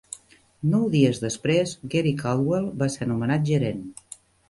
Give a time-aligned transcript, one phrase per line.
[0.71, 3.89] Nou dies després, Gary Caldwell va ser nomenat gerent.